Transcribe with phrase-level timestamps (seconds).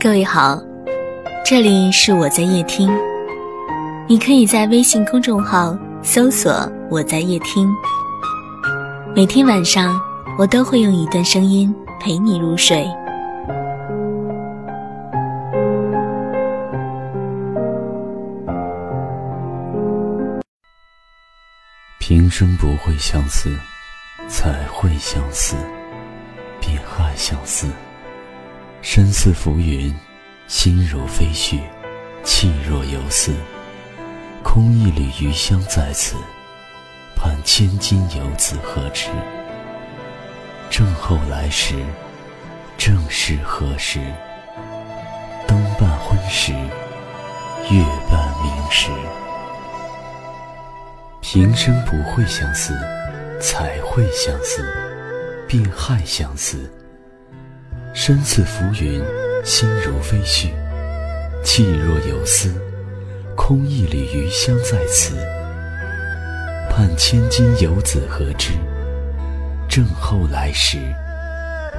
[0.00, 0.62] 各位好，
[1.44, 2.88] 这里是我在夜听，
[4.06, 6.52] 你可以在微信公众号搜索
[6.88, 7.68] “我在夜听”，
[9.12, 10.00] 每天晚上
[10.38, 12.86] 我都会用一段声音陪你入睡。
[21.98, 23.50] 平生不会相思，
[24.28, 25.56] 才会相思，
[26.60, 27.66] 便害相思。
[28.80, 29.94] 身似浮云，
[30.46, 31.60] 心如飞絮，
[32.22, 33.34] 气若游丝。
[34.42, 36.16] 空一缕余香在此，
[37.16, 39.08] 盼千金游子何之？
[40.70, 41.74] 正后来时，
[42.78, 44.00] 正是何时？
[45.46, 48.90] 灯半昏时，月半明时。
[51.20, 52.74] 平生不会相思，
[53.40, 54.64] 才会相思，
[55.46, 56.72] 便害相思。
[58.00, 59.02] 身似浮云，
[59.44, 60.50] 心如飞絮，
[61.42, 62.54] 气若游丝。
[63.34, 65.16] 空一缕余香在此，
[66.70, 68.52] 盼千金游子何之？
[69.68, 70.78] 正后来时，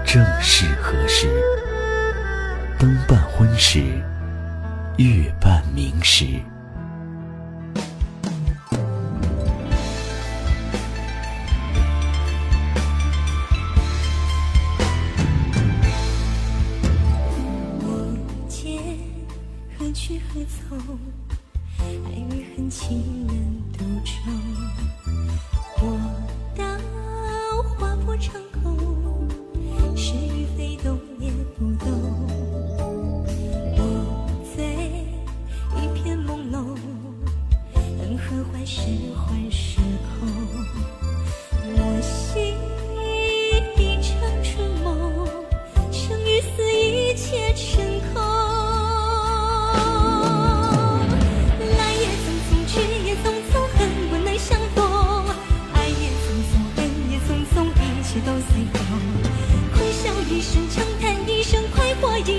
[0.06, 1.30] 正是何时？
[2.78, 3.80] 灯半昏时，
[4.98, 6.26] 月半明时。
[19.80, 20.78] 何去何从？
[21.80, 21.86] 爱
[22.36, 23.34] 与恨，情难
[23.72, 24.14] 独钟。
[25.82, 25.98] 我
[26.54, 26.66] 刀
[27.64, 28.76] 划破长空，
[29.96, 31.90] 是与非，懂也不懂。
[33.78, 33.82] 我
[34.54, 35.06] 醉
[35.78, 36.76] 一片朦胧，
[38.02, 38.82] 恩和坏，是
[39.16, 39.50] 幻
[58.10, 59.00] 一切都随风
[59.72, 62.39] 苦笑一声长叹一声快活一